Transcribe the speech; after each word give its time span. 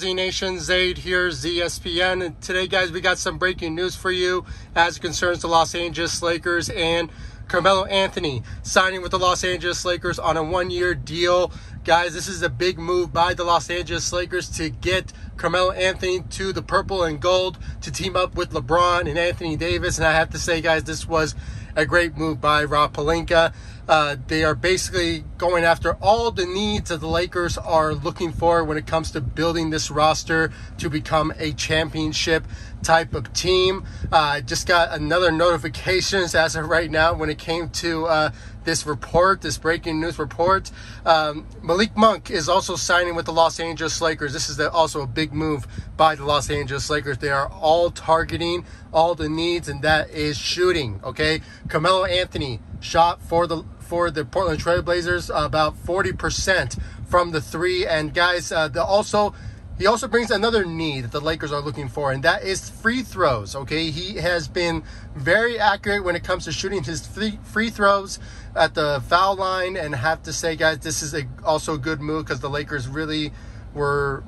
Z 0.00 0.14
Nation? 0.14 0.58
Zaid 0.58 0.96
here, 0.96 1.28
ZSPN. 1.28 2.24
And 2.24 2.40
today, 2.40 2.66
guys, 2.66 2.90
we 2.90 3.02
got 3.02 3.18
some 3.18 3.36
breaking 3.36 3.74
news 3.74 3.94
for 3.94 4.10
you 4.10 4.46
as 4.74 4.98
concerns 4.98 5.42
the 5.42 5.46
Los 5.46 5.74
Angeles 5.74 6.22
Lakers 6.22 6.70
and 6.70 7.10
Carmelo 7.48 7.84
Anthony 7.84 8.42
signing 8.62 9.02
with 9.02 9.10
the 9.10 9.18
Los 9.18 9.44
Angeles 9.44 9.84
Lakers 9.84 10.18
on 10.18 10.38
a 10.38 10.42
one 10.42 10.70
year 10.70 10.94
deal. 10.94 11.52
Guys, 11.84 12.14
this 12.14 12.28
is 12.28 12.40
a 12.40 12.48
big 12.48 12.78
move 12.78 13.12
by 13.12 13.34
the 13.34 13.44
Los 13.44 13.68
Angeles 13.68 14.10
Lakers 14.10 14.48
to 14.56 14.70
get 14.70 15.12
Carmelo 15.36 15.72
Anthony 15.72 16.22
to 16.30 16.54
the 16.54 16.62
purple 16.62 17.02
and 17.02 17.20
gold 17.20 17.58
to 17.82 17.92
team 17.92 18.16
up 18.16 18.34
with 18.34 18.52
LeBron 18.52 19.06
and 19.06 19.18
Anthony 19.18 19.54
Davis. 19.54 19.98
And 19.98 20.06
I 20.06 20.12
have 20.12 20.30
to 20.30 20.38
say, 20.38 20.62
guys, 20.62 20.84
this 20.84 21.06
was 21.06 21.34
a 21.76 21.84
great 21.84 22.16
move 22.16 22.40
by 22.40 22.64
Rob 22.64 22.94
Pelinka. 22.94 23.52
Uh, 23.90 24.14
they 24.28 24.44
are 24.44 24.54
basically 24.54 25.24
going 25.36 25.64
after 25.64 25.94
all 25.94 26.30
the 26.30 26.46
needs 26.46 26.90
that 26.90 27.00
the 27.00 27.08
Lakers 27.08 27.58
are 27.58 27.92
looking 27.92 28.30
for 28.30 28.62
when 28.62 28.78
it 28.78 28.86
comes 28.86 29.10
to 29.10 29.20
building 29.20 29.70
this 29.70 29.90
roster 29.90 30.52
to 30.78 30.88
become 30.88 31.32
a 31.38 31.52
championship 31.54 32.44
type 32.84 33.14
of 33.14 33.32
team. 33.32 33.84
I 34.12 34.38
uh, 34.38 34.40
just 34.42 34.68
got 34.68 34.92
another 34.92 35.32
notifications 35.32 36.34
as 36.36 36.54
of 36.54 36.68
right 36.68 36.88
now 36.88 37.14
when 37.14 37.30
it 37.30 37.38
came 37.38 37.68
to 37.70 38.06
uh, 38.06 38.30
this 38.62 38.86
report, 38.86 39.40
this 39.40 39.58
breaking 39.58 40.00
news 40.00 40.20
report. 40.20 40.70
Um, 41.04 41.48
Malik 41.60 41.96
Monk 41.96 42.30
is 42.30 42.48
also 42.48 42.76
signing 42.76 43.16
with 43.16 43.26
the 43.26 43.32
Los 43.32 43.58
Angeles 43.58 44.00
Lakers. 44.00 44.32
This 44.32 44.48
is 44.48 44.56
the, 44.56 44.70
also 44.70 45.02
a 45.02 45.06
big 45.08 45.32
move 45.32 45.66
by 45.96 46.14
the 46.14 46.24
Los 46.24 46.48
Angeles 46.48 46.88
Lakers. 46.90 47.18
They 47.18 47.30
are 47.30 47.48
all 47.48 47.90
targeting 47.90 48.64
all 48.92 49.16
the 49.16 49.28
needs, 49.28 49.68
and 49.68 49.82
that 49.82 50.10
is 50.10 50.38
shooting. 50.38 51.00
Okay, 51.02 51.40
Carmelo 51.68 52.04
Anthony 52.04 52.60
shot 52.80 53.20
for 53.20 53.48
the 53.48 53.64
for 53.90 54.08
the 54.08 54.24
Portland 54.24 54.60
Trailblazers, 54.60 55.34
uh, 55.34 55.44
about 55.44 55.74
40% 55.84 56.80
from 57.08 57.32
the 57.32 57.40
three. 57.40 57.84
And 57.84 58.14
guys, 58.14 58.52
uh, 58.52 58.68
the 58.68 58.84
also 58.84 59.34
he 59.78 59.86
also 59.86 60.06
brings 60.06 60.30
another 60.30 60.64
need 60.64 61.04
that 61.04 61.10
the 61.10 61.20
Lakers 61.20 61.50
are 61.52 61.60
looking 61.60 61.88
for, 61.88 62.12
and 62.12 62.22
that 62.22 62.44
is 62.44 62.70
free 62.70 63.02
throws. 63.02 63.56
Okay, 63.56 63.90
he 63.90 64.18
has 64.18 64.46
been 64.46 64.84
very 65.16 65.58
accurate 65.58 66.04
when 66.04 66.14
it 66.14 66.22
comes 66.22 66.44
to 66.44 66.52
shooting 66.52 66.84
his 66.84 67.04
free, 67.04 67.70
throws 67.70 68.20
at 68.54 68.74
the 68.74 69.02
foul 69.08 69.34
line. 69.34 69.76
And 69.76 69.94
have 69.94 70.22
to 70.24 70.32
say, 70.32 70.54
guys, 70.54 70.78
this 70.78 71.02
is 71.02 71.12
a, 71.12 71.26
also 71.42 71.74
a 71.74 71.78
good 71.78 72.00
move 72.00 72.26
because 72.26 72.40
the 72.40 72.50
Lakers 72.50 72.86
really 72.86 73.32
were 73.74 74.22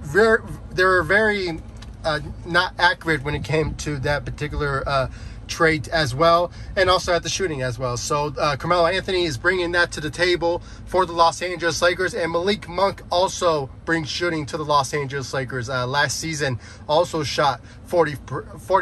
very 0.00 0.42
they 0.72 0.84
were 0.84 1.04
very 1.04 1.60
uh, 2.02 2.18
not 2.44 2.74
accurate 2.78 3.22
when 3.22 3.36
it 3.36 3.44
came 3.44 3.74
to 3.76 3.98
that 3.98 4.24
particular 4.24 4.82
uh, 4.88 5.08
trait 5.52 5.86
as 5.88 6.14
well, 6.14 6.50
and 6.76 6.88
also 6.88 7.12
at 7.12 7.22
the 7.22 7.28
shooting 7.28 7.60
as 7.62 7.78
well. 7.78 7.98
So 7.98 8.34
uh, 8.38 8.56
Carmelo 8.56 8.86
Anthony 8.86 9.24
is 9.24 9.36
bringing 9.36 9.72
that 9.72 9.92
to 9.92 10.00
the 10.00 10.10
table 10.10 10.62
for 10.86 11.04
the 11.04 11.12
Los 11.12 11.42
Angeles 11.42 11.82
Lakers, 11.82 12.14
and 12.14 12.32
Malik 12.32 12.68
Monk 12.68 13.02
also 13.10 13.68
brings 13.84 14.08
shooting 14.08 14.46
to 14.46 14.56
the 14.56 14.64
Los 14.64 14.94
Angeles 14.94 15.34
Lakers. 15.34 15.68
Uh, 15.68 15.86
last 15.86 16.18
season, 16.18 16.58
also 16.88 17.22
shot 17.22 17.60
40 17.84 18.16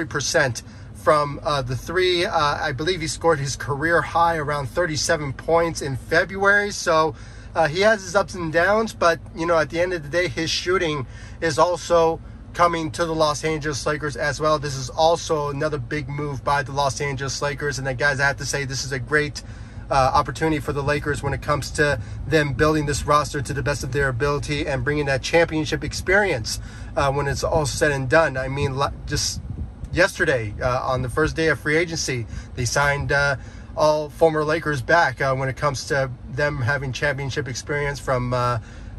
percent 0.04 0.62
from 0.94 1.40
uh, 1.42 1.60
the 1.60 1.74
three. 1.76 2.24
Uh, 2.24 2.30
I 2.38 2.70
believe 2.70 3.00
he 3.00 3.08
scored 3.08 3.40
his 3.40 3.56
career 3.56 4.00
high 4.00 4.36
around 4.36 4.68
37 4.68 5.32
points 5.34 5.82
in 5.82 5.96
February. 5.96 6.70
So. 6.70 7.14
Uh, 7.52 7.66
he 7.66 7.80
has 7.80 8.00
his 8.00 8.14
ups 8.14 8.34
and 8.34 8.52
downs, 8.52 8.94
but 8.94 9.18
you 9.34 9.44
know, 9.44 9.58
at 9.58 9.70
the 9.70 9.80
end 9.80 9.92
of 9.92 10.04
the 10.04 10.08
day, 10.08 10.28
his 10.28 10.48
shooting 10.48 11.04
is 11.40 11.58
also 11.58 12.20
coming 12.52 12.90
to 12.92 13.04
the 13.04 13.14
Los 13.14 13.44
Angeles 13.44 13.86
Lakers 13.86 14.16
as 14.16 14.40
well. 14.40 14.58
This 14.58 14.76
is 14.76 14.90
also 14.90 15.48
another 15.48 15.78
big 15.78 16.08
move 16.08 16.44
by 16.44 16.62
the 16.62 16.72
Los 16.72 17.00
Angeles 17.00 17.40
Lakers. 17.40 17.78
And 17.78 17.86
then, 17.86 17.96
guys, 17.96 18.20
I 18.20 18.26
have 18.26 18.36
to 18.38 18.44
say, 18.44 18.64
this 18.64 18.84
is 18.84 18.92
a 18.92 18.98
great 18.98 19.42
uh, 19.90 20.10
opportunity 20.14 20.60
for 20.60 20.72
the 20.72 20.82
Lakers 20.82 21.22
when 21.22 21.34
it 21.34 21.42
comes 21.42 21.70
to 21.72 22.00
them 22.26 22.52
building 22.52 22.86
this 22.86 23.04
roster 23.04 23.42
to 23.42 23.52
the 23.52 23.62
best 23.62 23.82
of 23.82 23.92
their 23.92 24.08
ability 24.08 24.66
and 24.66 24.84
bringing 24.84 25.06
that 25.06 25.22
championship 25.22 25.82
experience 25.82 26.60
uh, 26.96 27.12
when 27.12 27.26
it's 27.26 27.42
all 27.42 27.66
said 27.66 27.90
and 27.90 28.08
done. 28.08 28.36
I 28.36 28.48
mean, 28.48 28.78
just 29.06 29.40
yesterday, 29.92 30.54
uh, 30.62 30.80
on 30.82 31.02
the 31.02 31.08
first 31.08 31.34
day 31.34 31.48
of 31.48 31.58
free 31.58 31.76
agency, 31.76 32.26
they 32.54 32.64
signed 32.64 33.10
uh, 33.10 33.36
all 33.76 34.10
former 34.10 34.44
Lakers 34.44 34.82
back 34.82 35.20
uh, 35.20 35.34
when 35.34 35.48
it 35.48 35.56
comes 35.56 35.86
to 35.86 36.10
them 36.28 36.58
having 36.58 36.92
championship 36.92 37.48
experience 37.48 37.98
from 37.98 38.32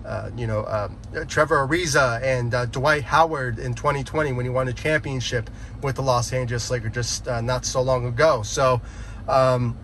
uh, 0.06 0.29
you 0.35 0.47
know, 0.47 0.62
uh, 0.62 0.89
Trevor 1.28 1.67
Ariza 1.67 2.22
and 2.23 2.53
uh, 2.53 2.66
Dwight 2.66 3.03
Howard 3.03 3.59
in 3.59 3.73
2020 3.73 4.34
when 4.34 4.45
he 4.45 4.50
won 4.50 4.67
a 4.67 4.73
championship 4.73 5.50
with 5.81 5.95
the 5.95 6.01
Los 6.01 6.34
Angeles 6.34 6.69
Lakers 6.72 6.94
just 6.94 7.28
uh, 7.28 7.41
not 7.41 7.66
so 7.66 7.81
long 7.81 8.06
ago. 8.06 8.41
So, 8.41 8.81
um, 9.28 9.78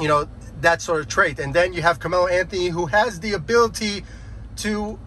you 0.00 0.08
know, 0.08 0.28
that 0.60 0.82
sort 0.82 1.00
of 1.00 1.08
trait. 1.08 1.38
And 1.38 1.54
then 1.54 1.72
you 1.72 1.82
have 1.82 1.98
Carmelo 1.98 2.26
Anthony 2.26 2.68
who 2.68 2.86
has 2.86 3.20
the 3.20 3.32
ability 3.32 4.04
to, 4.56 4.98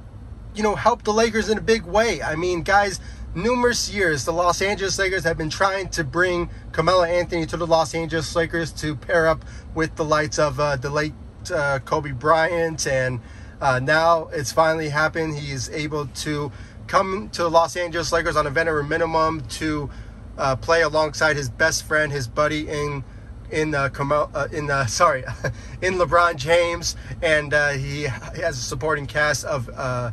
you 0.55 0.63
know, 0.63 0.75
help 0.75 1.03
the 1.03 1.13
Lakers 1.13 1.49
in 1.49 1.57
a 1.57 1.61
big 1.61 1.83
way. 1.83 2.21
I 2.21 2.35
mean, 2.35 2.63
guys, 2.63 2.99
numerous 3.33 3.89
years 3.89 4.25
the 4.25 4.33
Los 4.33 4.61
Angeles 4.61 4.99
Lakers 4.99 5.23
have 5.23 5.37
been 5.37 5.49
trying 5.49 5.89
to 5.89 6.03
bring 6.03 6.49
Carmelo 6.71 7.03
Anthony 7.03 7.45
to 7.45 7.57
the 7.57 7.67
Los 7.67 7.93
Angeles 7.93 8.35
Lakers 8.35 8.71
to 8.73 8.95
pair 8.95 9.27
up 9.27 9.45
with 9.73 9.95
the 9.95 10.03
lights 10.03 10.37
of 10.37 10.59
uh, 10.59 10.75
the 10.75 10.89
late 10.89 11.13
uh, 11.53 11.79
Kobe 11.79 12.11
Bryant 12.11 12.85
and 12.85 13.19
uh, 13.61 13.79
now 13.79 14.27
it's 14.33 14.51
finally 14.51 14.89
happened. 14.89 15.37
He 15.37 15.51
is 15.51 15.69
able 15.69 16.07
to 16.07 16.51
come 16.87 17.29
to 17.29 17.43
the 17.43 17.49
Los 17.49 17.77
Angeles 17.77 18.11
Lakers 18.11 18.35
on 18.35 18.47
a 18.47 18.49
veteran 18.49 18.89
minimum 18.89 19.41
to 19.41 19.89
uh, 20.37 20.55
play 20.55 20.81
alongside 20.81 21.35
his 21.35 21.49
best 21.49 21.83
friend, 21.83 22.11
his 22.11 22.27
buddy 22.27 22.67
in 22.67 23.03
in 23.51 23.75
uh, 23.75 23.89
uh 23.99 24.47
in 24.51 24.71
uh, 24.71 24.85
sorry 24.87 25.23
in 25.81 25.95
LeBron 25.95 26.35
James, 26.35 26.95
and 27.21 27.53
uh, 27.53 27.69
he, 27.69 28.01
he 28.01 28.41
has 28.41 28.57
a 28.57 28.61
supporting 28.61 29.05
cast 29.05 29.45
of 29.45 29.69
uh, 29.69 30.11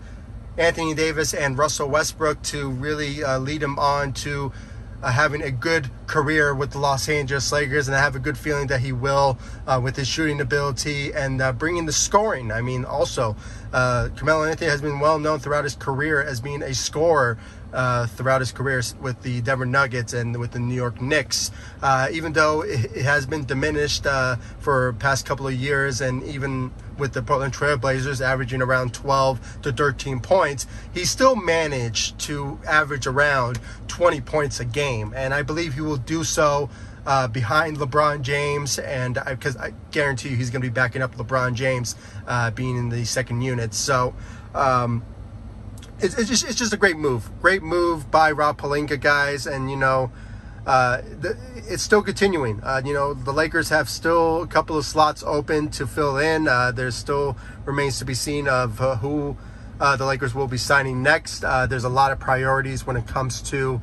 Anthony 0.58 0.94
Davis 0.94 1.34
and 1.34 1.56
Russell 1.56 1.88
Westbrook 1.88 2.42
to 2.42 2.68
really 2.68 3.22
uh, 3.22 3.38
lead 3.38 3.62
him 3.62 3.78
on 3.78 4.12
to 4.14 4.52
uh, 5.02 5.12
having 5.12 5.42
a 5.42 5.50
good 5.50 5.90
career 6.06 6.54
with 6.54 6.72
the 6.72 6.78
Los 6.78 7.08
Angeles 7.08 7.52
Lakers, 7.52 7.88
and 7.88 7.96
I 7.96 8.00
have 8.00 8.16
a 8.16 8.18
good 8.18 8.38
feeling 8.38 8.66
that 8.68 8.80
he 8.80 8.92
will 8.92 9.38
uh, 9.66 9.80
with 9.82 9.96
his 9.96 10.08
shooting 10.08 10.40
ability 10.40 11.12
and 11.12 11.40
uh, 11.40 11.52
bringing 11.52 11.86
the 11.86 11.92
scoring. 11.92 12.50
I 12.50 12.62
mean, 12.62 12.84
also, 12.84 13.36
uh, 13.72 14.08
Carmelo 14.16 14.44
Anthony 14.44 14.70
has 14.70 14.80
been 14.80 15.00
well 15.00 15.18
known 15.18 15.38
throughout 15.38 15.64
his 15.64 15.74
career 15.74 16.22
as 16.22 16.40
being 16.40 16.62
a 16.62 16.74
scorer 16.74 17.38
uh, 17.72 18.06
throughout 18.06 18.40
his 18.40 18.52
career 18.52 18.82
with 19.00 19.22
the 19.22 19.40
Denver 19.40 19.66
Nuggets 19.66 20.12
and 20.12 20.36
with 20.38 20.52
the 20.52 20.58
New 20.58 20.74
York 20.74 21.00
Knicks. 21.00 21.50
Uh, 21.82 22.08
even 22.12 22.32
though 22.32 22.62
it, 22.62 23.02
has 23.02 23.26
been 23.26 23.44
diminished 23.44 24.06
uh, 24.06 24.36
for 24.60 24.92
past 24.94 25.26
couple 25.26 25.46
of 25.46 25.54
years, 25.54 26.00
and 26.00 26.22
even 26.24 26.72
with 26.98 27.12
the 27.12 27.22
Portland 27.22 27.52
Trailblazers 27.52 28.20
averaging 28.20 28.62
around 28.62 28.94
12 28.94 29.62
to 29.62 29.72
13 29.72 30.20
points, 30.20 30.66
he 30.92 31.04
still 31.04 31.36
managed 31.36 32.18
to 32.20 32.58
average 32.66 33.06
around 33.06 33.60
20 33.88 34.20
points 34.22 34.60
a 34.60 34.64
game, 34.64 35.12
and 35.16 35.32
I 35.32 35.42
believe 35.42 35.74
he 35.74 35.80
will 35.80 35.96
do 35.96 36.24
so. 36.24 36.70
Uh, 37.06 37.26
behind 37.26 37.78
LeBron 37.78 38.20
James, 38.20 38.78
and 38.80 39.18
because 39.24 39.56
I, 39.56 39.68
I, 39.68 39.72
guarantee 39.92 40.28
you 40.28 40.36
he's 40.36 40.50
going 40.50 40.60
to 40.60 40.68
be 40.68 40.72
backing 40.72 41.00
up 41.00 41.16
LeBron 41.16 41.54
James, 41.54 41.94
uh, 42.26 42.50
being 42.50 42.76
in 42.76 42.90
the 42.90 43.06
second 43.06 43.40
unit. 43.40 43.72
So, 43.72 44.14
um, 44.54 45.02
it's, 46.00 46.16
it's 46.18 46.28
just 46.28 46.44
it's 46.44 46.54
just 46.54 46.72
a 46.72 46.76
great 46.76 46.96
move. 46.96 47.30
Great 47.40 47.62
move 47.62 48.10
by 48.10 48.30
Rob 48.30 48.60
Pelinka, 48.60 49.00
guys, 49.00 49.46
and 49.46 49.70
you 49.70 49.76
know. 49.76 50.10
Uh, 50.66 51.00
the, 51.20 51.34
it's 51.66 51.82
still 51.82 52.02
continuing. 52.02 52.60
Uh, 52.62 52.82
you 52.84 52.92
know, 52.92 53.14
the 53.14 53.32
Lakers 53.32 53.70
have 53.70 53.88
still 53.88 54.42
a 54.42 54.46
couple 54.46 54.76
of 54.76 54.84
slots 54.84 55.22
open 55.22 55.70
to 55.70 55.86
fill 55.86 56.18
in. 56.18 56.46
Uh, 56.46 56.70
there 56.72 56.90
still 56.90 57.38
remains 57.64 57.98
to 57.98 58.04
be 58.04 58.12
seen 58.12 58.46
of 58.46 58.78
uh, 58.78 58.96
who 58.96 59.34
uh, 59.80 59.96
the 59.96 60.04
Lakers 60.04 60.34
will 60.34 60.46
be 60.46 60.58
signing 60.58 61.02
next. 61.02 61.42
Uh, 61.42 61.66
there's 61.66 61.84
a 61.84 61.88
lot 61.88 62.12
of 62.12 62.20
priorities 62.20 62.86
when 62.86 62.96
it 62.98 63.06
comes 63.06 63.40
to 63.40 63.80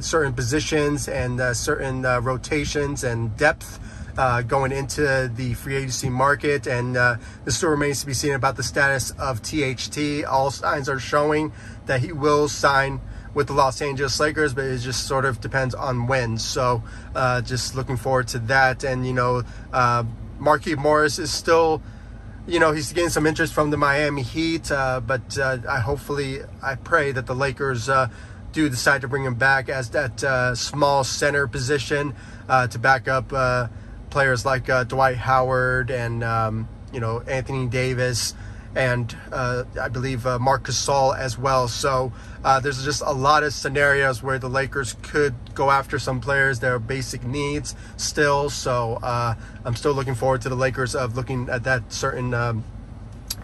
certain 0.00 0.32
positions 0.32 1.08
and 1.08 1.40
certain 1.56 2.02
rotations 2.02 3.02
and 3.02 3.36
depth 3.36 3.80
uh, 4.16 4.42
going 4.42 4.72
into 4.72 5.30
the 5.34 5.54
free 5.54 5.76
agency 5.76 6.08
market, 6.08 6.66
and 6.66 6.96
uh, 6.96 7.16
this 7.44 7.56
still 7.56 7.70
remains 7.70 8.00
to 8.00 8.06
be 8.06 8.14
seen 8.14 8.32
about 8.32 8.56
the 8.56 8.62
status 8.62 9.10
of 9.12 9.42
THT. 9.42 10.24
All 10.24 10.50
signs 10.50 10.88
are 10.88 10.98
showing 10.98 11.52
that 11.86 12.00
he 12.00 12.12
will 12.12 12.48
sign 12.48 13.00
with 13.34 13.48
the 13.48 13.52
Los 13.52 13.82
Angeles 13.82 14.18
Lakers, 14.18 14.54
but 14.54 14.64
it 14.64 14.78
just 14.78 15.06
sort 15.06 15.24
of 15.24 15.40
depends 15.40 15.74
on 15.74 16.06
when. 16.06 16.38
So, 16.38 16.82
uh, 17.14 17.42
just 17.42 17.74
looking 17.74 17.96
forward 17.96 18.28
to 18.28 18.38
that. 18.40 18.84
And 18.84 19.06
you 19.06 19.12
know, 19.12 19.42
uh, 19.72 20.04
Markieff 20.40 20.78
Morris 20.78 21.18
is 21.18 21.30
still 21.32 21.82
you 22.46 22.60
know 22.60 22.72
he's 22.72 22.92
getting 22.92 23.10
some 23.10 23.26
interest 23.26 23.52
from 23.52 23.70
the 23.70 23.76
Miami 23.76 24.22
Heat, 24.22 24.70
uh, 24.70 25.00
but 25.00 25.36
uh, 25.38 25.58
I 25.68 25.80
hopefully 25.80 26.40
I 26.62 26.76
pray 26.76 27.12
that 27.12 27.26
the 27.26 27.34
Lakers 27.34 27.88
uh, 27.88 28.08
do 28.52 28.68
decide 28.68 29.00
to 29.02 29.08
bring 29.08 29.24
him 29.24 29.34
back 29.34 29.68
as 29.68 29.90
that 29.90 30.22
uh, 30.22 30.54
small 30.54 31.04
center 31.04 31.46
position 31.46 32.14
uh, 32.48 32.66
to 32.68 32.78
back 32.78 33.08
up 33.08 33.32
uh, 33.32 33.68
players 34.16 34.46
like 34.46 34.70
uh, 34.70 34.82
Dwight 34.82 35.18
Howard 35.18 35.90
and 35.90 36.24
um, 36.24 36.66
you 36.90 37.00
know 37.00 37.20
Anthony 37.28 37.66
Davis 37.66 38.32
and 38.74 39.14
uh, 39.30 39.64
I 39.78 39.88
believe 39.88 40.26
uh, 40.26 40.38
Marc 40.38 40.68
Gasol 40.68 41.14
as 41.14 41.36
well. 41.36 41.68
So 41.68 42.14
uh, 42.42 42.58
there's 42.60 42.82
just 42.82 43.02
a 43.02 43.12
lot 43.12 43.42
of 43.42 43.52
scenarios 43.52 44.22
where 44.22 44.38
the 44.38 44.48
Lakers 44.48 44.96
could 45.02 45.34
go 45.54 45.70
after 45.70 45.98
some 45.98 46.22
players, 46.22 46.60
their 46.60 46.78
basic 46.78 47.24
needs 47.24 47.74
still. 47.98 48.48
So 48.48 49.00
uh, 49.02 49.34
I'm 49.66 49.76
still 49.76 49.92
looking 49.92 50.14
forward 50.14 50.40
to 50.42 50.48
the 50.48 50.56
Lakers 50.56 50.94
of 50.94 51.14
looking 51.14 51.50
at 51.50 51.64
that 51.64 51.92
certain 51.92 52.32
um, 52.32 52.64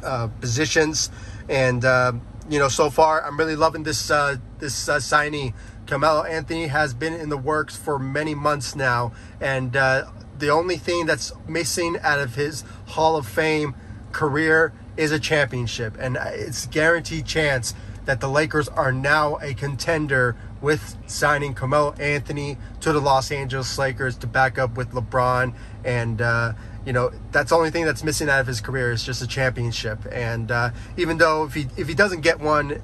uh, 0.02 0.28
positions 0.40 1.10
and. 1.50 1.84
Um, 1.84 2.22
you 2.50 2.58
know, 2.58 2.68
so 2.68 2.90
far 2.90 3.24
I'm 3.24 3.38
really 3.38 3.56
loving 3.56 3.84
this 3.84 4.10
uh, 4.10 4.36
this 4.58 4.88
uh, 4.88 5.00
signing. 5.00 5.54
Carmelo 5.86 6.22
Anthony 6.22 6.68
has 6.68 6.94
been 6.94 7.12
in 7.12 7.28
the 7.28 7.36
works 7.36 7.76
for 7.76 7.98
many 7.98 8.34
months 8.34 8.74
now, 8.76 9.12
and 9.40 9.76
uh, 9.76 10.10
the 10.38 10.48
only 10.48 10.76
thing 10.76 11.06
that's 11.06 11.32
missing 11.48 11.96
out 12.02 12.20
of 12.20 12.34
his 12.34 12.64
Hall 12.88 13.16
of 13.16 13.26
Fame 13.26 13.74
career 14.12 14.72
is 14.96 15.12
a 15.12 15.18
championship, 15.18 15.96
and 15.98 16.16
it's 16.16 16.66
guaranteed 16.66 17.26
chance 17.26 17.74
that 18.04 18.20
the 18.20 18.28
Lakers 18.28 18.68
are 18.68 18.92
now 18.92 19.38
a 19.40 19.54
contender 19.54 20.36
with 20.60 20.96
signing 21.06 21.54
Carmelo 21.54 21.92
Anthony 21.94 22.56
to 22.80 22.92
the 22.92 23.00
Los 23.00 23.30
Angeles 23.30 23.78
Lakers 23.78 24.16
to 24.18 24.26
back 24.26 24.58
up 24.58 24.76
with 24.76 24.90
LeBron. 24.92 25.54
And, 25.84 26.20
uh, 26.20 26.52
you 26.84 26.92
know, 26.92 27.12
that's 27.30 27.50
the 27.50 27.56
only 27.56 27.70
thing 27.70 27.84
that's 27.84 28.02
missing 28.02 28.28
out 28.28 28.40
of 28.40 28.46
his 28.46 28.60
career 28.60 28.92
is 28.92 29.04
just 29.04 29.22
a 29.22 29.26
championship. 29.26 29.98
And 30.10 30.50
uh, 30.50 30.70
even 30.96 31.18
though 31.18 31.44
if 31.44 31.54
he, 31.54 31.66
if 31.76 31.88
he 31.88 31.94
doesn't 31.94 32.20
get 32.20 32.40
one, 32.40 32.82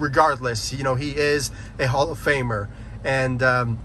regardless, 0.00 0.72
you 0.72 0.82
know, 0.82 0.94
he 0.94 1.16
is 1.16 1.50
a 1.78 1.86
Hall 1.86 2.10
of 2.10 2.18
Famer. 2.18 2.68
And, 3.04 3.42
um, 3.42 3.78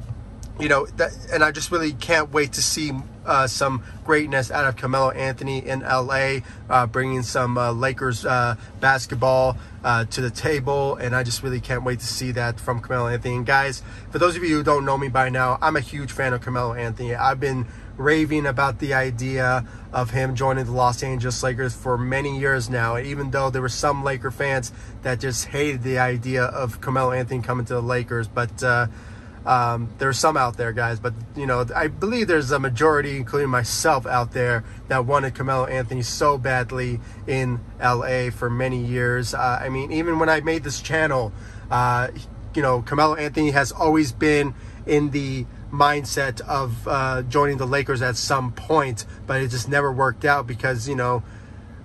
you 0.59 0.69
know, 0.69 0.85
that, 0.85 1.12
and 1.31 1.44
I 1.44 1.51
just 1.51 1.71
really 1.71 1.94
can't 1.94 2.31
wait 2.31 2.53
to 2.53 2.62
see 2.62 2.91
uh, 3.25 3.48
some 3.48 3.83
greatness 4.04 4.51
out 4.51 4.66
of 4.66 4.75
Carmelo 4.75 5.12
Anthony 5.12 5.66
in 5.66 5.81
LA, 5.81 6.39
uh, 6.69 6.86
bringing 6.88 7.24
some 7.24 7.57
uh, 7.57 7.72
Lakers 7.72 8.25
uh, 8.25 8.56
basketball 8.80 9.57
uh, 9.83 10.06
to 10.06 10.22
the 10.22 10.30
table. 10.30 10.95
And 10.95 11.16
I 11.16 11.24
just 11.24 11.44
really 11.44 11.60
can't 11.60 11.83
wait 11.83 12.00
to 12.00 12.07
see 12.07 12.31
that 12.31 12.60
from 12.60 12.80
Carmelo 12.80 13.10
Anthony. 13.10 13.36
And 13.36 13.45
guys, 13.45 13.83
for 14.12 14.19
those 14.19 14.36
of 14.36 14.44
you 14.44 14.57
who 14.57 14.63
don't 14.63 14.86
know 14.86 14.98
me 14.98 15.10
by 15.10 15.30
now, 15.30 15.57
I'm 15.62 15.75
a 15.75 15.81
huge 15.81 16.12
fan 16.12 16.33
of 16.33 16.42
Carmelo 16.42 16.74
Anthony. 16.74 17.16
I've 17.16 17.39
been 17.39 17.68
raving 17.98 18.45
about 18.45 18.80
the 18.80 18.94
idea 18.94 19.66
of 19.94 20.12
him 20.12 20.36
joining 20.36 20.66
the 20.66 20.71
Los 20.71 21.01
Angeles 21.01 21.42
Lakers 21.42 21.74
for 21.74 21.98
many 21.98 22.38
years 22.38 22.69
now. 22.69 22.98
Even 22.98 23.31
though 23.31 23.50
there 23.50 23.62
were 23.62 23.69
some 23.69 24.04
Laker 24.04 24.31
fans 24.31 24.71
that 25.04 25.19
just 25.19 25.48
hated 25.48 25.83
the 25.83 26.00
idea 26.00 26.44
of 26.44 26.81
Carmelo 26.81 27.12
Anthony 27.12 27.42
coming 27.42 27.66
to 27.68 27.75
the 27.75 27.81
Lakers, 27.81 28.28
but 28.28 28.62
uh, 28.63 28.88
um, 29.45 29.94
there's 30.00 30.18
some 30.18 30.38
out 30.38 30.57
there, 30.57 30.74
guys, 30.74 31.00
but 31.00 31.13
you 31.36 31.45
know, 31.45 31.65
I 31.75 31.88
believe 31.88 32.27
there's 32.27 32.51
a 32.51 32.59
majority, 32.59 33.18
including 33.18 33.50
myself, 33.50 34.06
out 34.06 34.31
there 34.31 34.63
that 34.88 35.06
wanted 35.06 35.36
Carmelo 35.36 35.65
Anthony 35.65 36.01
so 36.01 36.38
badly 36.38 37.00
in 37.27 37.59
LA 37.80 38.31
for 38.31 38.50
many 38.50 38.83
years. 38.83 39.33
Uh, 39.33 39.59
I 39.62 39.69
mean, 39.69 39.92
even 39.92 40.18
when 40.18 40.30
I 40.30 40.42
made 40.42 40.63
this 40.63 40.81
channel, 40.81 41.31
uh, 41.69 42.09
you 42.56 42.62
know, 42.62 42.81
Carmelo 42.81 43.15
Anthony 43.15 43.51
has 43.51 43.71
always 43.71 44.12
been 44.12 44.56
in 44.88 45.12
the 45.12 45.45
mindset 45.71 46.42
of 46.42 46.88
uh, 46.88 47.21
joining 47.24 47.57
the 47.57 47.68
Lakers 47.68 48.01
at 48.01 48.15
some 48.15 48.51
point, 48.51 49.06
but 49.27 49.42
it 49.42 49.50
just 49.50 49.69
never 49.69 49.92
worked 49.92 50.25
out 50.25 50.47
because 50.47 50.88
you 50.88 50.95
know 50.95 51.24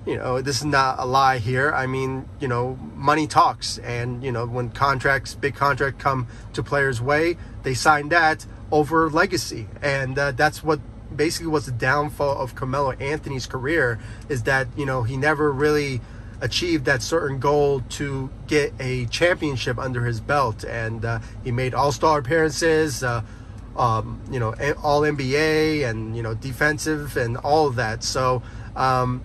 you 0.07 0.17
know, 0.17 0.41
this 0.41 0.57
is 0.57 0.65
not 0.65 0.99
a 0.99 1.05
lie 1.05 1.39
here. 1.39 1.73
I 1.73 1.87
mean, 1.87 2.29
you 2.41 2.49
know, 2.49 2.79
money 2.95 3.27
talks. 3.27 3.79
And, 3.79 4.25
you 4.25 4.33
know, 4.33 4.47
when 4.47 4.71
contracts, 4.71 5.35
big 5.35 5.55
contract 5.55 5.99
come 5.99 6.27
to 6.55 6.63
players' 6.63 7.01
way, 7.01 7.37
they 7.63 7.75
sign 7.75 8.09
that 8.09 8.47
over 8.71 9.11
legacy. 9.11 9.69
And 9.83 10.19
uh, 10.19 10.33
that's 10.33 10.63
what 10.63 10.81
basically 11.15 11.49
was 11.49 11.67
the 11.67 11.73
downfall 11.73 12.39
of 12.39 12.55
Carmelo 12.55 12.93
Anthony's 12.93 13.47
career 13.47 13.99
is 14.29 14.45
that, 14.45 14.69
you 14.77 14.87
know, 14.87 15.03
he 15.03 15.17
never 15.17 15.53
really 15.53 16.01
achieved 16.41 16.87
that 16.87 17.03
certain 17.03 17.39
goal 17.39 17.83
to 17.91 18.31
get 18.47 18.73
a 18.81 19.05
championship 19.07 19.79
under 19.79 20.07
his 20.07 20.21
belt. 20.21 20.65
And 20.65 21.05
uh, 21.05 21.19
he 21.45 21.53
made 21.53 21.75
all 21.75 21.93
star 21.93 22.19
appearances. 22.19 23.03
Uh, 23.03 23.23
um, 23.77 24.21
you 24.31 24.41
know, 24.41 24.53
all 24.83 25.03
NBA 25.03 25.89
and, 25.89 26.17
you 26.17 26.23
know, 26.23 26.35
defensive 26.35 27.17
and 27.17 27.37
all 27.37 27.67
of 27.67 27.77
that. 27.77 28.03
So, 28.03 28.43
um, 28.77 29.23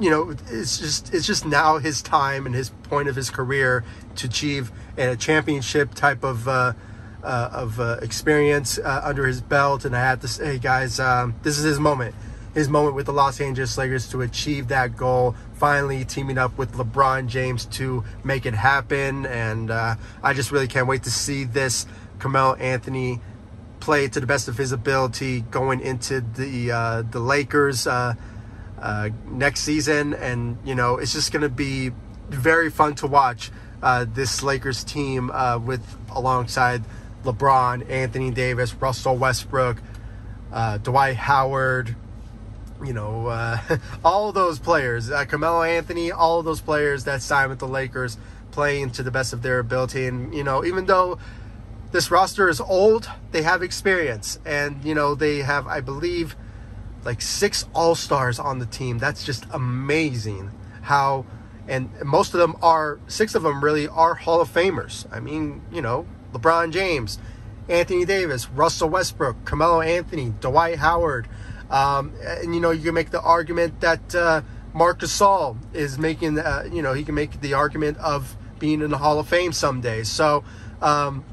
you 0.00 0.08
know, 0.08 0.34
it's 0.48 0.78
just 0.78 1.12
it's 1.12 1.26
just 1.26 1.44
now 1.44 1.76
his 1.76 2.00
time 2.00 2.46
and 2.46 2.54
his 2.54 2.70
point 2.70 3.08
of 3.08 3.14
his 3.14 3.28
career 3.28 3.84
to 4.16 4.26
achieve 4.26 4.72
a 4.96 5.14
championship 5.14 5.94
type 5.94 6.24
of 6.24 6.48
uh, 6.48 6.72
uh, 7.22 7.50
of 7.52 7.78
uh, 7.78 7.98
experience 8.00 8.78
uh, 8.78 9.02
under 9.04 9.26
his 9.26 9.42
belt. 9.42 9.84
And 9.84 9.94
I 9.94 10.00
have 10.00 10.20
to 10.20 10.28
say, 10.28 10.58
guys, 10.58 10.98
um, 10.98 11.34
this 11.42 11.58
is 11.58 11.64
his 11.64 11.78
moment. 11.78 12.14
His 12.54 12.68
moment 12.68 12.96
with 12.96 13.06
the 13.06 13.12
Los 13.12 13.40
Angeles 13.40 13.76
Lakers 13.78 14.08
to 14.08 14.22
achieve 14.22 14.68
that 14.68 14.96
goal. 14.96 15.36
Finally, 15.52 16.04
teaming 16.06 16.38
up 16.38 16.56
with 16.56 16.72
LeBron 16.72 17.28
James 17.28 17.66
to 17.66 18.02
make 18.24 18.46
it 18.46 18.54
happen. 18.54 19.26
And 19.26 19.70
uh, 19.70 19.96
I 20.22 20.32
just 20.32 20.50
really 20.50 20.66
can't 20.66 20.88
wait 20.88 21.02
to 21.04 21.10
see 21.10 21.44
this 21.44 21.86
Carmelo 22.18 22.54
Anthony 22.54 23.20
play 23.78 24.08
to 24.08 24.18
the 24.18 24.26
best 24.26 24.48
of 24.48 24.56
his 24.56 24.72
ability 24.72 25.42
going 25.42 25.80
into 25.80 26.20
the 26.20 26.72
uh, 26.72 27.02
the 27.02 27.20
Lakers 27.20 27.86
uh, 28.80 29.10
next 29.26 29.60
season, 29.60 30.14
and 30.14 30.58
you 30.64 30.74
know 30.74 30.96
it's 30.96 31.12
just 31.12 31.32
going 31.32 31.42
to 31.42 31.48
be 31.48 31.90
very 32.28 32.70
fun 32.70 32.94
to 32.96 33.06
watch 33.06 33.50
uh, 33.82 34.06
this 34.08 34.42
Lakers 34.42 34.84
team 34.84 35.30
uh, 35.30 35.58
with 35.58 35.82
alongside 36.10 36.82
LeBron, 37.24 37.88
Anthony 37.90 38.30
Davis, 38.30 38.74
Russell 38.74 39.16
Westbrook, 39.16 39.78
uh, 40.52 40.78
Dwight 40.78 41.16
Howard. 41.16 41.96
You 42.82 42.94
know, 42.94 43.26
uh, 43.26 43.58
all 44.04 44.32
those 44.32 44.58
players, 44.58 45.10
uh, 45.10 45.26
Carmelo 45.26 45.62
Anthony, 45.62 46.10
all 46.12 46.42
those 46.42 46.62
players 46.62 47.04
that 47.04 47.20
signed 47.20 47.50
with 47.50 47.58
the 47.58 47.68
Lakers 47.68 48.16
playing 48.50 48.90
to 48.90 49.02
the 49.02 49.10
best 49.10 49.32
of 49.32 49.42
their 49.42 49.58
ability. 49.58 50.06
And, 50.06 50.34
you 50.34 50.44
know, 50.44 50.64
even 50.64 50.86
though 50.86 51.18
this 51.92 52.10
roster 52.10 52.48
is 52.48 52.60
old, 52.60 53.10
they 53.32 53.42
have 53.42 53.62
experience. 53.62 54.38
And, 54.44 54.82
you 54.84 54.94
know, 54.94 55.14
they 55.14 55.38
have, 55.38 55.66
I 55.66 55.80
believe, 55.80 56.36
like 57.04 57.22
six 57.22 57.66
all 57.74 57.94
stars 57.94 58.38
on 58.38 58.58
the 58.58 58.66
team. 58.66 58.98
That's 58.98 59.24
just 59.24 59.46
amazing. 59.52 60.50
How, 60.82 61.24
and 61.68 61.90
most 62.02 62.34
of 62.34 62.40
them 62.40 62.56
are 62.62 62.98
six 63.06 63.34
of 63.34 63.42
them 63.42 63.62
really 63.62 63.88
are 63.88 64.14
Hall 64.14 64.40
of 64.40 64.52
Famers. 64.52 65.06
I 65.12 65.20
mean, 65.20 65.62
you 65.72 65.82
know, 65.82 66.06
LeBron 66.32 66.72
James, 66.72 67.18
Anthony 67.68 68.04
Davis, 68.04 68.48
Russell 68.50 68.88
Westbrook, 68.88 69.44
Carmelo 69.44 69.80
Anthony, 69.80 70.34
Dwight 70.40 70.78
Howard. 70.78 71.28
Um, 71.70 72.12
and 72.22 72.54
you 72.54 72.60
know, 72.60 72.70
you 72.70 72.82
can 72.82 72.94
make 72.94 73.10
the 73.10 73.20
argument 73.20 73.80
that 73.80 74.14
uh, 74.14 74.42
Marc 74.74 75.00
Gasol 75.00 75.56
is 75.72 75.98
making. 75.98 76.38
Uh, 76.38 76.68
you 76.70 76.82
know, 76.82 76.92
he 76.92 77.04
can 77.04 77.14
make 77.14 77.40
the 77.40 77.54
argument 77.54 77.96
of 77.98 78.36
being 78.58 78.82
in 78.82 78.90
the 78.90 78.98
Hall 78.98 79.18
of 79.18 79.28
Fame 79.28 79.52
someday. 79.52 80.02
So. 80.02 80.44
Um, 80.82 81.24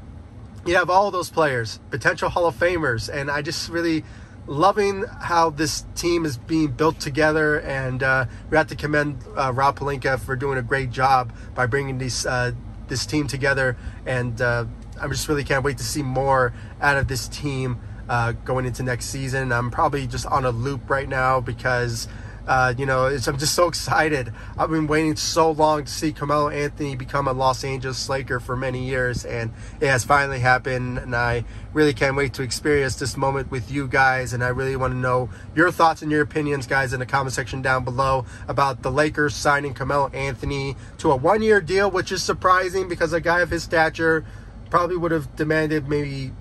you 0.66 0.74
have 0.74 0.90
all 0.90 1.10
those 1.10 1.30
players, 1.30 1.80
potential 1.88 2.28
Hall 2.28 2.44
of 2.44 2.54
Famers, 2.54 3.08
and 3.08 3.30
I 3.30 3.40
just 3.40 3.70
really 3.70 4.04
loving 4.48 5.04
how 5.20 5.50
this 5.50 5.84
team 5.94 6.24
is 6.24 6.38
being 6.38 6.68
built 6.68 6.98
together, 6.98 7.60
and 7.60 8.02
uh, 8.02 8.24
we 8.50 8.56
have 8.56 8.66
to 8.68 8.76
commend 8.76 9.22
uh, 9.36 9.52
Rob 9.52 9.78
Pelinka 9.78 10.18
for 10.18 10.34
doing 10.34 10.58
a 10.58 10.62
great 10.62 10.90
job 10.90 11.32
by 11.54 11.66
bringing 11.66 11.98
these 11.98 12.26
uh, 12.26 12.52
this 12.88 13.06
team 13.06 13.26
together. 13.26 13.76
And 14.06 14.40
uh, 14.40 14.64
I 15.00 15.06
just 15.08 15.28
really 15.28 15.44
can't 15.44 15.62
wait 15.62 15.78
to 15.78 15.84
see 15.84 16.02
more 16.02 16.52
out 16.80 16.96
of 16.96 17.06
this 17.06 17.28
team 17.28 17.78
uh, 18.08 18.32
going 18.32 18.64
into 18.64 18.82
next 18.82 19.06
season. 19.06 19.52
I'm 19.52 19.70
probably 19.70 20.06
just 20.06 20.26
on 20.26 20.44
a 20.44 20.50
loop 20.50 20.88
right 20.88 21.08
now 21.08 21.40
because 21.40 22.08
uh, 22.48 22.72
you 22.78 22.86
know, 22.86 23.06
I'm 23.08 23.20
just 23.36 23.54
so 23.54 23.68
excited. 23.68 24.32
I've 24.56 24.70
been 24.70 24.86
waiting 24.86 25.16
so 25.16 25.50
long 25.50 25.84
to 25.84 25.92
see 25.92 26.12
Carmelo 26.12 26.48
Anthony 26.48 26.96
become 26.96 27.28
a 27.28 27.32
Los 27.32 27.62
Angeles 27.62 28.08
Laker 28.08 28.40
for 28.40 28.56
many 28.56 28.86
years, 28.86 29.26
and 29.26 29.52
it 29.82 29.88
has 29.88 30.02
finally 30.02 30.38
happened. 30.38 30.96
And 30.96 31.14
I 31.14 31.44
really 31.74 31.92
can't 31.92 32.16
wait 32.16 32.32
to 32.34 32.42
experience 32.42 32.96
this 32.96 33.18
moment 33.18 33.50
with 33.50 33.70
you 33.70 33.86
guys. 33.86 34.32
And 34.32 34.42
I 34.42 34.48
really 34.48 34.76
want 34.76 34.94
to 34.94 34.98
know 34.98 35.28
your 35.54 35.70
thoughts 35.70 36.00
and 36.00 36.10
your 36.10 36.22
opinions, 36.22 36.66
guys, 36.66 36.94
in 36.94 37.00
the 37.00 37.06
comment 37.06 37.34
section 37.34 37.60
down 37.60 37.84
below 37.84 38.24
about 38.48 38.82
the 38.82 38.90
Lakers 38.90 39.34
signing 39.34 39.74
Carmelo 39.74 40.08
Anthony 40.08 40.74
to 40.96 41.12
a 41.12 41.16
one 41.16 41.42
year 41.42 41.60
deal, 41.60 41.90
which 41.90 42.10
is 42.10 42.22
surprising 42.22 42.88
because 42.88 43.12
a 43.12 43.20
guy 43.20 43.40
of 43.40 43.50
his 43.50 43.62
stature 43.62 44.24
probably 44.70 44.96
would 44.96 45.12
have 45.12 45.36
demanded 45.36 45.86
maybe 45.86 46.32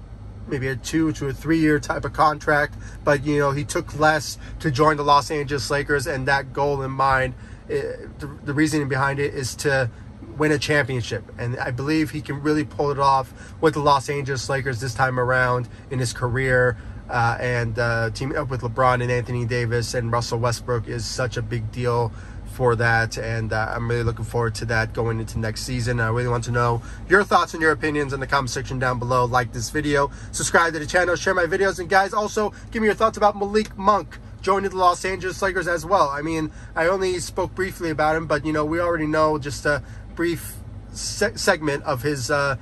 maybe 0.48 0.68
a 0.68 0.75
two 0.75 1.12
to 1.13 1.27
a 1.27 1.34
three 1.34 1.60
year 1.60 1.80
type 1.80 2.06
of 2.06 2.13
contract. 2.13 2.75
But 3.04 3.25
you 3.25 3.39
know, 3.39 3.51
he 3.51 3.63
took 3.63 3.98
less 4.00 4.38
to 4.60 4.72
join 4.72 4.98
the 4.98 5.04
Los 5.04 5.32
Angeles 5.32 5.70
Lakers, 5.70 6.08
and 6.08 6.27
that 6.27 6.54
goal 6.54 6.82
in 6.82 6.92
mind, 6.92 7.34
it, 7.68 7.86
eh, 7.86 8.08
the, 8.20 8.27
the 8.46 8.54
reasoning 8.54 8.88
behind 8.88 9.20
it 9.20 9.34
is 9.34 9.56
to 9.58 9.89
win 10.38 10.51
a 10.51 10.60
championship. 10.60 11.24
And 11.38 11.58
I 11.60 11.72
believe 11.72 12.12
he 12.12 12.22
can 12.22 12.42
really 12.42 12.63
pull 12.63 12.92
it 12.92 13.00
off 13.00 13.34
with 13.60 13.74
the 13.74 13.80
Los 13.80 14.10
Angeles 14.10 14.50
Lakers 14.50 14.80
this 14.80 14.94
time 14.94 15.20
around 15.20 15.68
in 15.89 16.00
his 16.00 16.13
career. 16.13 16.77
Uh, 17.10 17.38
and 17.39 17.80
uh, 17.80 18.10
teaming 18.10 18.38
up 18.38 18.50
with 18.50 18.62
LeBron 18.62 19.01
and 19.01 19.10
Anthony 19.10 19.46
Davis 19.46 19.94
and 19.94 20.12
Russell 20.12 20.39
Westbrook 20.39 20.89
is 20.89 21.06
such 21.06 21.38
a 21.38 21.42
big 21.42 21.72
deal 21.72 22.12
for 22.57 22.75
that, 22.75 23.19
and 23.19 23.53
uh, 23.53 23.71
I'm 23.75 23.87
really 23.87 24.01
looking 24.01 24.25
forward 24.25 24.55
to 24.55 24.65
that 24.65 24.91
going 24.91 25.19
into 25.19 25.37
next 25.37 25.61
season. 25.61 25.99
I 25.99 26.07
really 26.07 26.27
want 26.27 26.43
to 26.45 26.51
know 26.51 26.81
your 27.07 27.23
thoughts 27.23 27.53
and 27.53 27.61
your 27.61 27.71
opinions 27.71 28.13
in 28.13 28.19
the 28.19 28.25
comment 28.25 28.49
section 28.49 28.79
down 28.79 28.97
below. 28.97 29.25
Like 29.25 29.53
this 29.53 29.69
video, 29.69 30.09
subscribe 30.31 30.73
to 30.73 30.79
the 30.79 30.87
channel, 30.87 31.15
share 31.15 31.35
my 31.35 31.45
videos, 31.45 31.77
and 31.77 31.87
guys, 31.87 32.13
also 32.13 32.51
give 32.71 32.81
me 32.81 32.87
your 32.87 32.95
thoughts 32.95 33.15
about 33.15 33.37
Malik 33.37 33.77
Monk 33.77 34.17
joining 34.41 34.71
the 34.71 34.75
Los 34.75 35.05
Angeles 35.05 35.39
Lakers 35.39 35.67
as 35.67 35.85
well. 35.85 36.09
I 36.09 36.23
mean, 36.23 36.51
I 36.75 36.87
only 36.87 37.19
spoke 37.19 37.53
briefly 37.53 37.91
about 37.91 38.15
him, 38.15 38.25
but 38.25 38.43
you 38.43 38.51
know, 38.51 38.65
we 38.65 38.79
already 38.79 39.05
know 39.05 39.37
just 39.37 39.67
a 39.67 39.83
brief 40.15 40.55
se 40.93 41.33
segment 41.35 41.83
of 41.83 42.01
his. 42.01 42.31
Uh, 42.31 42.57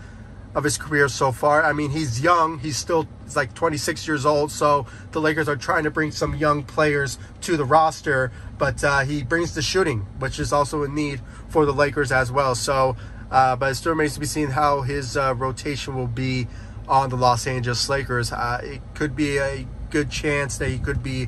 of 0.56 0.64
his 0.64 0.78
career 0.78 1.08
so 1.10 1.32
far. 1.32 1.64
I 1.64 1.74
mean, 1.74 1.92
he's 1.92 2.22
young. 2.22 2.60
He's 2.60 2.78
still 2.78 3.08
he's 3.26 3.36
like 3.36 3.54
26 3.54 4.08
years 4.08 4.26
old. 4.26 4.52
So 4.52 4.88
the 5.12 5.22
Lakers 5.22 5.50
are 5.50 5.58
trying 5.58 5.84
to 5.84 5.92
bring 5.92 6.12
some 6.12 6.36
young 6.36 6.64
players 6.64 7.20
to 7.42 7.58
the 7.58 7.66
roster, 7.66 8.32
but 8.58 8.84
uh, 8.84 9.02
he 9.02 9.22
brings 9.22 9.54
the 9.54 9.62
shooting, 9.62 10.00
which 10.18 10.40
is 10.40 10.54
also 10.54 10.84
a 10.84 10.88
need 10.88 11.22
for 11.50 11.66
the 11.66 11.74
Lakers 11.74 12.12
as 12.12 12.32
well. 12.32 12.56
So, 12.56 12.96
uh, 13.30 13.58
but 13.58 13.72
it 13.72 13.76
still 13.76 13.92
remains 13.92 14.14
to 14.14 14.20
be 14.22 14.26
seen 14.26 14.50
how 14.50 14.82
his 14.82 15.18
uh, 15.18 15.36
rotation 15.36 15.96
will 15.96 16.08
be 16.08 16.48
on 16.88 17.10
the 17.10 17.18
Los 17.18 17.46
Angeles 17.46 17.90
Lakers. 17.90 18.32
Uh, 18.32 18.62
it 18.64 18.82
could 18.94 19.16
be 19.16 19.38
a 19.38 19.68
good 19.90 20.10
chance 20.10 20.58
that 20.58 20.70
he 20.70 20.80
could 20.80 21.04
be 21.04 21.28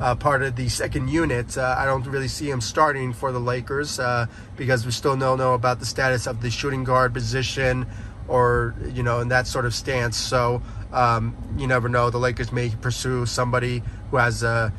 uh, 0.00 0.14
part 0.14 0.42
of 0.42 0.56
the 0.56 0.68
second 0.68 1.08
unit. 1.08 1.58
Uh, 1.58 1.74
I 1.76 1.84
don't 1.84 2.06
really 2.06 2.28
see 2.28 2.48
him 2.48 2.60
starting 2.60 3.12
for 3.12 3.32
the 3.32 3.40
Lakers 3.40 3.98
uh, 3.98 4.26
because 4.56 4.86
we 4.86 4.92
still 4.92 5.16
don't 5.16 5.38
know 5.38 5.54
about 5.54 5.80
the 5.80 5.86
status 5.86 6.26
of 6.26 6.40
the 6.40 6.50
shooting 6.50 6.84
guard 6.84 7.12
position 7.12 7.86
or 8.28 8.74
you 8.92 9.02
know 9.02 9.20
in 9.20 9.28
that 9.28 9.46
sort 9.46 9.64
of 9.64 9.74
stance. 9.74 10.16
So 10.16 10.62
um, 10.92 11.36
you 11.56 11.66
never 11.66 11.88
know. 11.88 12.10
The 12.10 12.18
Lakers 12.18 12.52
may 12.52 12.70
pursue 12.70 13.26
somebody 13.26 13.82
who 14.10 14.16
has 14.18 14.42
a 14.42 14.72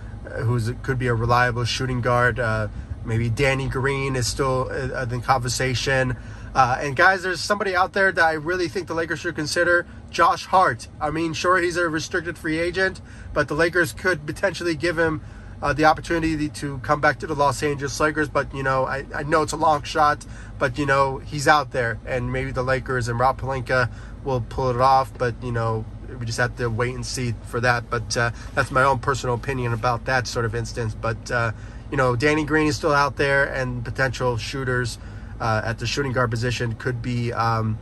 who's 0.43 0.71
could 0.83 0.99
be 0.99 1.07
a 1.07 1.13
reliable 1.13 1.65
shooting 1.65 2.01
guard. 2.01 2.39
Uh, 2.39 2.67
maybe 3.05 3.29
Danny 3.29 3.67
Green 3.67 4.15
is 4.15 4.27
still 4.27 4.69
uh, 4.71 5.05
in 5.11 5.21
conversation. 5.21 6.15
Uh, 6.53 6.79
and 6.81 6.95
guys, 6.95 7.21
there's 7.21 7.39
somebody 7.39 7.75
out 7.75 7.93
there 7.93 8.11
that 8.11 8.23
I 8.23 8.33
really 8.33 8.67
think 8.67 8.87
the 8.87 8.95
Lakers 8.95 9.19
should 9.19 9.35
consider. 9.35 9.85
Josh 10.09 10.45
Hart. 10.45 10.87
I 10.99 11.11
mean, 11.11 11.33
sure, 11.33 11.57
he's 11.57 11.77
a 11.77 11.87
restricted 11.87 12.37
free 12.37 12.57
agent, 12.57 13.01
but 13.33 13.47
the 13.47 13.53
Lakers 13.53 13.93
could 13.93 14.25
potentially 14.25 14.75
give 14.75 14.97
him 14.97 15.21
uh, 15.61 15.73
the 15.73 15.85
opportunity 15.85 16.49
to 16.49 16.77
come 16.79 17.01
back 17.01 17.19
to 17.19 17.27
the 17.27 17.35
Los 17.35 17.61
Angeles 17.63 17.99
Lakers. 17.99 18.29
But, 18.29 18.53
you 18.53 18.63
know, 18.63 18.85
I, 18.85 19.05
I 19.13 19.23
know 19.23 19.41
it's 19.41 19.53
a 19.53 19.57
long 19.57 19.83
shot, 19.83 20.25
but, 20.57 20.77
you 20.77 20.85
know, 20.85 21.17
he's 21.17 21.47
out 21.47 21.71
there. 21.71 21.99
And 22.05 22.31
maybe 22.31 22.51
the 22.51 22.63
Lakers 22.63 23.07
and 23.07 23.19
Rob 23.19 23.39
Pelinka 23.39 23.89
will 24.23 24.41
pull 24.41 24.69
it 24.69 24.79
off. 24.79 25.15
But, 25.17 25.35
you 25.43 25.51
know, 25.51 25.85
we 26.19 26.25
just 26.25 26.39
have 26.39 26.55
to 26.57 26.69
wait 26.69 26.95
and 26.95 27.05
see 27.05 27.33
for 27.47 27.59
that. 27.61 27.89
But 27.89 28.15
uh, 28.15 28.31
that's 28.55 28.71
my 28.71 28.83
own 28.83 28.99
personal 28.99 29.35
opinion 29.35 29.73
about 29.73 30.05
that 30.05 30.27
sort 30.27 30.45
of 30.45 30.55
instance. 30.55 30.95
But, 30.95 31.31
uh, 31.31 31.51
you 31.91 31.97
know, 31.97 32.15
Danny 32.15 32.45
Green 32.45 32.67
is 32.67 32.75
still 32.75 32.93
out 32.93 33.17
there, 33.17 33.45
and 33.45 33.83
potential 33.83 34.37
shooters 34.37 34.99
uh, 35.39 35.61
at 35.63 35.79
the 35.79 35.87
shooting 35.87 36.11
guard 36.11 36.29
position 36.29 36.75
could 36.75 37.01
be. 37.01 37.33
Um, 37.33 37.79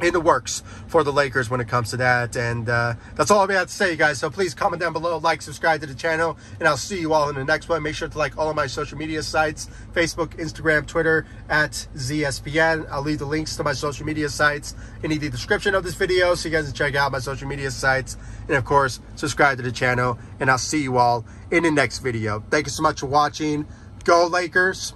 in 0.00 0.12
the 0.12 0.20
works 0.20 0.62
for 0.86 1.02
the 1.02 1.12
Lakers 1.12 1.50
when 1.50 1.60
it 1.60 1.68
comes 1.68 1.90
to 1.90 1.96
that. 1.98 2.36
And 2.36 2.68
uh, 2.68 2.94
that's 3.16 3.30
all 3.30 3.48
I 3.48 3.52
have 3.54 3.68
to 3.68 3.72
say, 3.72 3.96
guys. 3.96 4.18
So 4.18 4.30
please 4.30 4.54
comment 4.54 4.80
down 4.80 4.92
below, 4.92 5.18
like, 5.18 5.42
subscribe 5.42 5.80
to 5.80 5.86
the 5.86 5.94
channel, 5.94 6.38
and 6.58 6.68
I'll 6.68 6.76
see 6.76 7.00
you 7.00 7.12
all 7.12 7.28
in 7.28 7.34
the 7.34 7.44
next 7.44 7.68
one. 7.68 7.82
Make 7.82 7.94
sure 7.94 8.08
to 8.08 8.18
like 8.18 8.36
all 8.38 8.50
of 8.50 8.56
my 8.56 8.66
social 8.66 8.98
media 8.98 9.22
sites 9.22 9.68
Facebook, 9.92 10.36
Instagram, 10.36 10.86
Twitter 10.86 11.26
at 11.48 11.72
ZSPN. 11.94 12.88
I'll 12.90 13.02
leave 13.02 13.18
the 13.18 13.26
links 13.26 13.56
to 13.56 13.64
my 13.64 13.72
social 13.72 14.06
media 14.06 14.28
sites 14.28 14.74
in 15.02 15.10
the 15.10 15.18
description 15.30 15.74
of 15.74 15.84
this 15.84 15.94
video 15.94 16.34
so 16.34 16.48
you 16.48 16.54
guys 16.54 16.66
can 16.66 16.74
check 16.74 16.94
out 16.94 17.12
my 17.12 17.18
social 17.18 17.48
media 17.48 17.70
sites. 17.70 18.16
And 18.46 18.56
of 18.56 18.64
course, 18.64 19.00
subscribe 19.16 19.56
to 19.58 19.62
the 19.62 19.72
channel, 19.72 20.18
and 20.40 20.50
I'll 20.50 20.58
see 20.58 20.82
you 20.82 20.98
all 20.98 21.24
in 21.50 21.64
the 21.64 21.70
next 21.70 21.98
video. 21.98 22.44
Thank 22.50 22.66
you 22.66 22.70
so 22.70 22.82
much 22.82 23.00
for 23.00 23.06
watching. 23.06 23.66
Go 24.04 24.26
Lakers. 24.26 24.94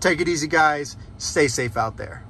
Take 0.00 0.20
it 0.20 0.28
easy, 0.28 0.48
guys. 0.48 0.96
Stay 1.16 1.48
safe 1.48 1.76
out 1.76 1.96
there. 1.96 2.23